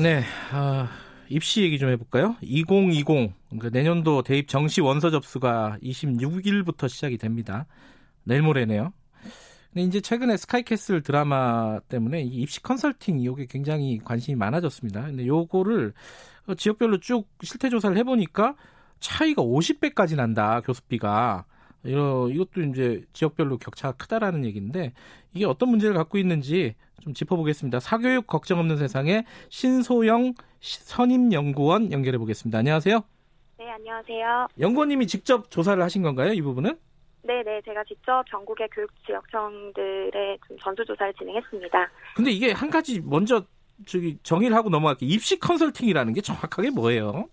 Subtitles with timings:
[0.00, 0.88] 네, 아,
[1.28, 2.36] 입시 얘기 좀 해볼까요?
[2.40, 7.66] 2020 그러니까 내년도 대입 정시 원서 접수가 26일부터 시작이 됩니다.
[8.22, 8.92] 내일 모레네요.
[9.72, 15.02] 근데 이제 최근에 스카이캐슬 드라마 때문에 입시 컨설팅 이게 굉장히 관심이 많아졌습니다.
[15.02, 15.94] 근데 요거를
[16.56, 18.54] 지역별로 쭉 실태 조사를 해보니까
[19.00, 21.44] 차이가 50배까지 난다 교습비가.
[21.84, 24.92] 이러, 이것도 이제 지역별로 격차가 크다라는 얘기인데
[25.32, 27.80] 이게 어떤 문제를 갖고 있는지 좀 짚어보겠습니다.
[27.80, 32.58] 사교육 걱정 없는 세상에 신소영 선임 연구원 연결해 보겠습니다.
[32.58, 33.00] 안녕하세요.
[33.58, 34.48] 네, 안녕하세요.
[34.58, 36.32] 연구원님이 직접 조사를 하신 건가요?
[36.32, 36.76] 이 부분은?
[37.22, 41.90] 네, 네, 제가 직접 전국의 교육 지역청들의 전수 조사를 진행했습니다.
[42.16, 43.44] 근데 이게 한 가지 먼저
[43.86, 45.08] 저기 정의를 하고 넘어갈게요.
[45.08, 47.28] 입시 컨설팅이라는 게 정확하게 뭐예요?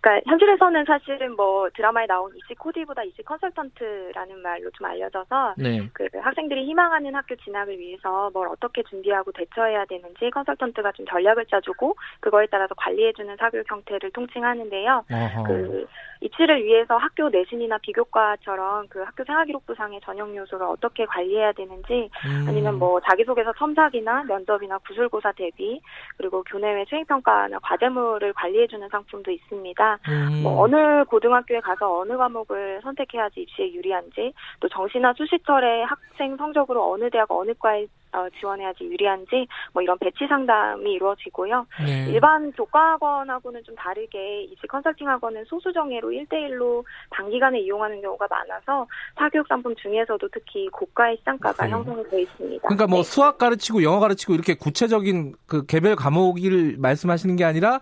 [0.00, 5.88] 그러니까 현실에서는 사실은 뭐 드라마에 나온 이시 코디보다 이시 컨설턴트라는 말로 좀 알려져서 네.
[5.92, 11.96] 그 학생들이 희망하는 학교 진학을 위해서 뭘 어떻게 준비하고 대처해야 되는지 컨설턴트가 좀 전략을 짜주고
[12.20, 15.04] 그거에 따라서 관리해주는 사교육 형태를 통칭하는데요.
[15.10, 15.42] 어허.
[15.44, 15.86] 그
[16.22, 22.46] 입시를 위해서 학교 내신이나 비교과처럼 그 학교 생활기록부상의 전형 요소를 어떻게 관리해야 되는지 음.
[22.48, 25.80] 아니면 뭐 자기소개서 첨삭이나 면접이나 구술고사 대비
[26.16, 29.89] 그리고 교내외 수행평가나 과제물을 관리해주는 상품도 있습니다.
[30.08, 30.42] 음.
[30.42, 37.10] 뭐 어느 고등학교에 가서 어느 과목을 선택해야지 입시에 유리한지 또 정시나 수시철에 학생 성적으로 어느
[37.10, 41.66] 대학 어느 과에 어, 지원해야지 유리한지 뭐 이런 배치 상담이 이루어지고요.
[41.84, 42.06] 네.
[42.10, 49.46] 일반 교과학원하고는 좀 다르게 이제 컨설팅 학원은 소수 정예로 1대1로 단기간에 이용하는 경우가 많아서 사교육
[49.46, 52.62] 상품 중에서도 특히 고가의 시장가가 그 형성이 되어 있습니다.
[52.62, 53.02] 그러니까 뭐 네.
[53.04, 57.80] 수학 가르치고 영어 가르치고 이렇게 구체적인 그 개별 과목을 말씀하시는 게 아니라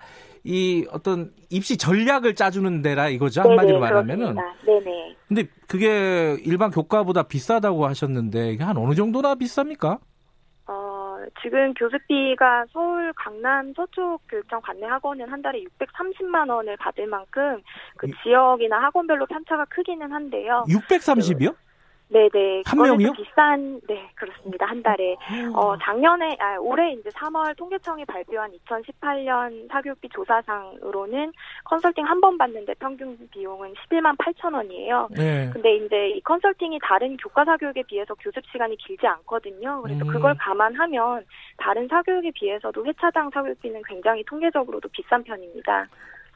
[0.51, 4.35] 이 어떤 입시 전략을 짜주는 데라 이거죠 한마디로 말하면은.
[4.65, 5.17] 네네.
[5.29, 9.99] 근데 그게 일반 교과보다 비싸다고 하셨는데 이게 한 어느 정도나 비쌉니까?
[11.43, 17.61] 지금 교습비가 서울 강남 서쪽 교육청 관내 학원은 한 달에 630만 원을 받을 만큼
[17.97, 20.65] 그 지역이나 학원별로 편차가 크기는 한데요.
[20.69, 21.55] 630이요?
[22.11, 22.63] 네네.
[22.65, 23.13] 한 명이요?
[23.13, 24.67] 비싼, 네, 그렇습니다.
[24.67, 25.15] 한 달에.
[25.31, 25.53] 음.
[25.55, 31.33] 어, 작년에, 아, 올해 이제 3월 통계청이 발표한 2018년 사교육비 조사상으로는
[31.65, 35.09] 컨설팅 한 번 받는데 평균 비용은 11만 8천 원이에요.
[35.13, 35.49] 네.
[35.53, 39.81] 근데 이제 이 컨설팅이 다른 교과 사교육에 비해서 교습 시간이 길지 않거든요.
[39.83, 40.09] 그래서 음.
[40.09, 41.25] 그걸 감안하면
[41.59, 45.87] 다른 사교육에 비해서도 회차당 사교육비는 굉장히 통계적으로도 비싼 편입니다.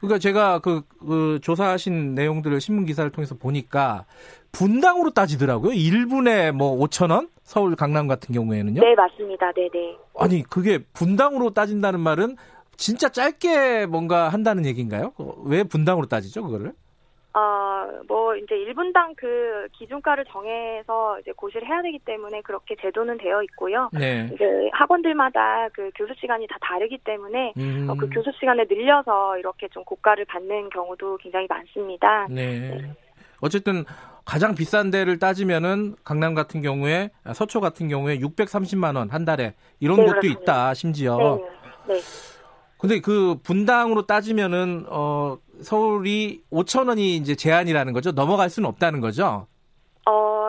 [0.03, 4.03] 그러니까 제가 그, 그 조사하신 내용들을 신문 기사를 통해서 보니까
[4.51, 5.71] 분당으로 따지더라고요.
[5.71, 7.29] 1분에 뭐 5천 원?
[7.43, 8.81] 서울 강남 같은 경우에는요?
[8.81, 9.51] 네, 맞습니다.
[9.53, 9.95] 네, 네.
[10.19, 12.35] 아니, 그게 분당으로 따진다는 말은
[12.75, 15.13] 진짜 짧게 뭔가 한다는 얘기인가요?
[15.45, 16.73] 왜 분당으로 따지죠, 그거를?
[17.33, 17.39] 어,
[18.07, 23.89] 뭐, 이제 1분당 그 기준가를 정해서 이제 고시를 해야 되기 때문에 그렇게 제도는 되어 있고요.
[23.93, 24.29] 네.
[24.33, 27.87] 이제 학원들마다 그 교습 시간이 다 다르기 때문에 음.
[27.89, 32.27] 어, 그 교습 시간을 늘려서 이렇게 좀 고가를 받는 경우도 굉장히 많습니다.
[32.29, 32.59] 네.
[32.59, 32.93] 네.
[33.41, 33.83] 어쨌든
[34.25, 39.97] 가장 비싼 데를 따지면은 강남 같은 경우에 서초 같은 경우에 630만 원 한 달에 이런
[39.97, 40.41] 네, 곳도 그렇습니다.
[40.41, 41.17] 있다 심지어.
[41.87, 41.93] 네.
[41.95, 41.99] 네.
[42.77, 48.11] 근데 그 분당으로 따지면은 어 서울이 5천 원이 이제 제한이라는 거죠.
[48.11, 49.47] 넘어갈 수는 없다는 거죠.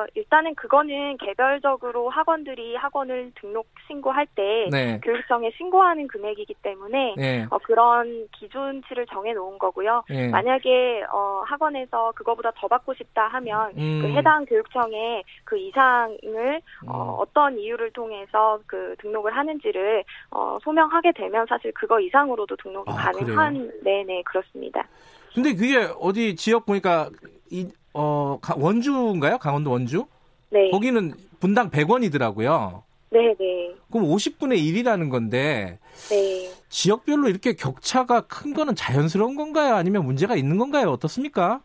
[0.05, 5.01] 어, 일단은 그거는 개별적으로 학원들이 학원을 등록 신고할 때 네.
[5.03, 7.47] 교육청에 신고하는 금액이기 때문에 네.
[7.51, 10.05] 어, 그런 기준치를 정해 놓은 거고요.
[10.09, 10.29] 네.
[10.29, 13.99] 만약에 어, 학원에서 그거보다 더 받고 싶다 하면 음.
[14.03, 17.15] 그 해당 교육청에 그 이상을 어, 음.
[17.19, 23.81] 어떤 이유를 통해서 그 등록을 하는지를 어, 소명하게 되면 사실 그거 이상으로도 등록이 아, 가능한
[23.83, 24.87] 네네 그렇습니다.
[25.35, 27.11] 근데 그게 어디 지역 보니까
[27.51, 29.39] 이 어, 원주인가요?
[29.39, 30.07] 강원도 원주?
[30.51, 30.71] 네.
[30.71, 32.83] 거기는 분당 100원이더라고요.
[33.11, 33.75] 네, 네.
[33.91, 35.79] 그럼 50분의 1이라는 건데
[36.11, 36.51] 네.
[36.69, 39.75] 지역별로 이렇게 격차가 큰 거는 자연스러운 건가요?
[39.75, 40.91] 아니면 문제가 있는 건가요?
[40.91, 41.61] 어떻습니까?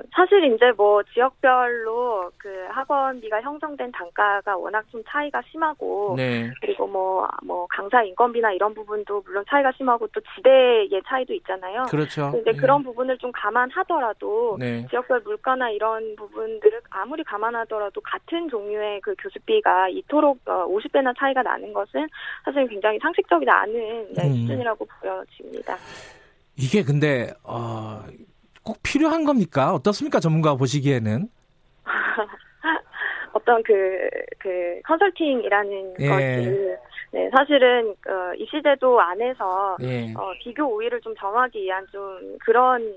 [0.00, 6.50] 어, 사실 이제 뭐 지역별로 그 학원비가 형성된 단가가 워낙 좀 차이가 심하고 네.
[6.60, 11.84] 그리고 뭐뭐 뭐 강사 인건비나 이런 부분도 물론 차이가 심하고 또 지대의 차이도 있잖아요.
[11.90, 12.30] 그렇죠.
[12.32, 12.56] 근데 네.
[12.56, 14.86] 그런 부분을 좀 감안하더라도 네.
[14.88, 21.72] 지역별 물가나 이런 부분들을 아무리 감안하더라도 같은 종류의 그 교습비가 이토록 어, 50배나 차이가 나는
[21.72, 22.08] 것은
[22.44, 24.34] 사실 굉장히 상식적이지 않은 네, 음.
[24.34, 25.76] 수준이라고 보여집니다.
[26.56, 28.02] 이게 근데 어,
[28.62, 29.72] 꼭 필요한 겁니까?
[29.74, 30.20] 어떻습니까?
[30.20, 31.28] 전문가 보시기에는?
[33.32, 34.08] 어떤 그,
[34.38, 36.08] 그, 컨설팅이라는 예.
[36.08, 36.76] 것이,
[37.12, 40.12] 네, 사실은, 어, 입시제도 안에서, 예.
[40.14, 42.94] 어, 비교 우위를 좀 정하기 위한 좀 그런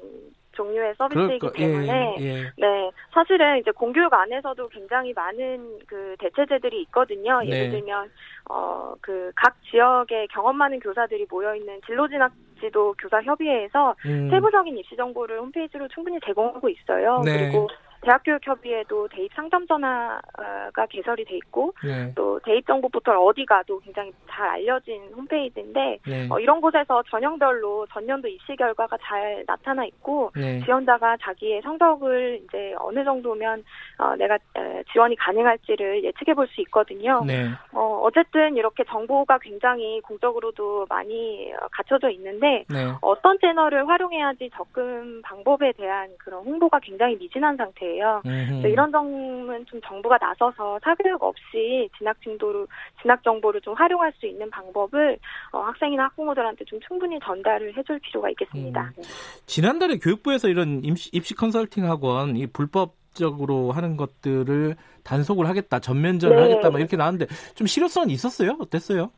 [0.53, 2.43] 종류의 서비스이기 예, 때문에 예, 예.
[2.57, 7.41] 네 사실은 이제 공교육 안에서도 굉장히 많은 그 대체제들이 있거든요.
[7.43, 7.71] 예를 네.
[7.71, 8.11] 들면
[8.51, 12.31] 어 그 각 지역의 경험 많은 교사들이 모여 있는 진로 진학
[12.63, 14.29] 지도 교사 협의회에서 음.
[14.29, 17.21] 세부적인 입시 정보를 홈페이지로 충분히 제공하고 있어요.
[17.25, 17.49] 네.
[17.49, 17.67] 그리고
[18.03, 22.11] 대학교육협의회도 대입 상담 전화가 개설이 돼 있고 네.
[22.15, 26.27] 또 대입 정보 포털 어디 가도 굉장히 잘 알려진 홈페이지인데 네.
[26.29, 30.59] 어, 이런 곳에서 전형별로 전년도 입시 결과가 잘 나타나 있고 네.
[30.63, 33.63] 지원자가 자기의 성적을 이제 어느 정도면
[33.97, 37.23] 어, 내가 에, 지원이 가능할지를 예측해 볼 수 있거든요.
[37.25, 37.49] 네.
[37.71, 42.93] 어, 어쨌든 이렇게 정보가 굉장히 공적으로도 많이 어, 갖춰져 있는데 네.
[43.01, 48.21] 어떤 채널을 활용해야지 접근 방법에 대한 그런 홍보가 굉장히 미진한 상태 예요.
[48.23, 48.67] 거예요.
[48.67, 52.67] 이런 점은 좀 정부가 나서서 사교육 없이 진학 진도로
[53.01, 55.17] 진학 정보를 좀 활용할 수 있는 방법을
[55.51, 58.91] 어, 학생이나 학부모들한테 좀 충분히 전달을 해줄 필요가 있겠습니다.
[58.97, 59.01] 음.
[59.01, 59.03] 네.
[59.45, 66.35] 지난달에 교육부에서 이런 입시, 입시 컨설팅 학원 이 불법 적으로 하는 것들을 단속을 하겠다, 전면전을
[66.35, 66.41] 네.
[66.41, 68.57] 하겠다, 막 이렇게 나왔는데 좀 실효성은 있었어요?
[68.59, 69.11] 어땠어요?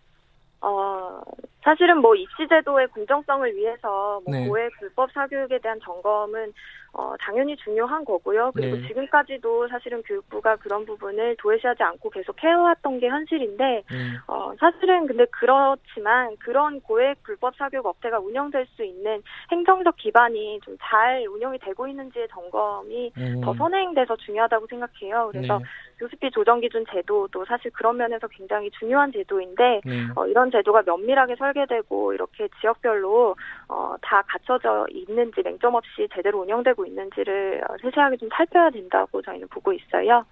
[0.61, 1.21] 어,
[1.63, 4.47] 사실은 뭐 입시제도의 공정성을 위해서 뭐 네.
[4.47, 6.53] 고액 불법 사교육에 대한 점검은
[6.97, 8.51] 어, 당연히 중요한 거고요.
[8.55, 8.87] 그리고 네.
[8.87, 14.17] 지금까지도 사실은 교육부가 그런 부분을 도외시하지 않고 계속 해왔던 게 현실인데, 음.
[14.27, 19.21] 어, 사실은 근데 그렇지만 그런 고액 불법 사교육 업체가 운영될 수 있는
[19.51, 23.41] 행정적 기반이 좀 잘 운영이 되고 있는지의 점검이 음.
[23.41, 25.29] 더 선행돼서 중요하다고 생각해요.
[25.31, 25.65] 그래서 네.
[25.97, 30.07] 교습비 조정 기준 제도도 사실 그런 면에서 굉장히 중요한 제도인데, 네.
[30.15, 33.35] 어, 이런 제도가 면밀하게 설계되고 이렇게 지역별로
[33.69, 39.71] 어, 다 갖춰져 있는지 맹점 없이 제대로 운영되고 있는지를 세세하게 좀 살펴야 된다고 저희는 보고
[39.73, 40.23] 있어요.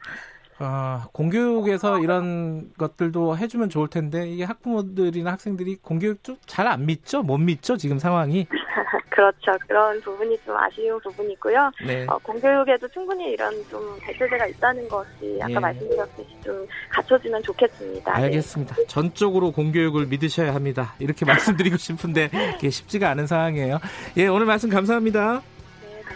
[0.59, 7.23] 아, 공교육에서 이런 것들도 해주면 좋을 텐데 이게 학부모들이나 학생들이 공교육 좀 잘 안 믿죠?
[7.23, 7.75] 못 믿죠?
[7.75, 8.47] 지금 상황이?
[9.09, 9.51] 그렇죠.
[9.67, 11.71] 그런 부분이 좀 아쉬운 부분이고요.
[11.85, 12.05] 네.
[12.07, 15.59] 어, 공교육에도 충분히 이런 좀 대체제가 있다는 것이 아까 예.
[15.59, 18.17] 말씀드렸듯이 좀 갖춰지면 좋겠습니다.
[18.17, 18.23] 네.
[18.23, 18.75] 알겠습니다.
[18.75, 18.88] 네.
[18.88, 20.94] 전적으로 공교육을 믿으셔야 합니다.
[21.00, 23.79] 이렇게 말씀드리고 싶은데 이게 쉽지가 않은 상황이에요.
[24.17, 25.41] 예, 오늘 말씀 감사합니다.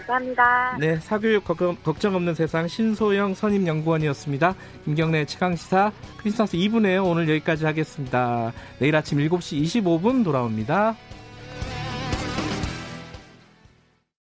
[0.07, 0.77] 감사합니다.
[0.79, 4.55] 네, 사교육 걱정 없는 세상 신소영 선임연구원이었습니다.
[4.85, 7.05] 김경래 최강시사 크리스마스 2분에요.
[7.05, 8.53] 오늘 여기까지 하겠습니다.
[8.79, 10.95] 내일 아침 7시 25분 돌아옵니다.